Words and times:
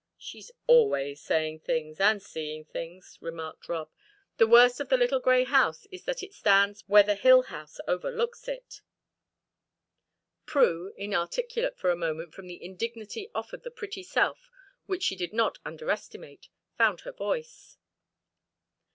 "She's 0.17 0.49
always 0.65 1.21
saying 1.21 1.59
things 1.59 1.99
and 1.99 2.23
seeing 2.23 2.65
things," 2.65 3.19
remarked 3.21 3.69
Rob. 3.69 3.91
"The 4.37 4.47
worst 4.47 4.79
of 4.79 4.89
the 4.89 4.97
little 4.97 5.19
grey 5.19 5.43
house 5.43 5.85
is 5.91 6.05
that 6.05 6.23
it 6.23 6.33
stands 6.33 6.83
where 6.87 7.03
the 7.03 7.13
hill 7.13 7.43
house 7.43 7.77
overlooks 7.87 8.47
it." 8.47 8.81
Prue, 10.47 10.91
inarticulate 10.97 11.77
for 11.77 11.91
a 11.91 11.95
moment 11.95 12.33
from 12.33 12.47
the 12.47 12.65
indignity 12.65 13.29
offered 13.35 13.61
the 13.61 13.69
pretty 13.69 14.01
self 14.01 14.49
which 14.87 15.03
she 15.03 15.15
did 15.15 15.33
not 15.33 15.59
underestimate, 15.65 16.49
found 16.77 17.01
her 17.01 17.11
voice. 17.13 17.77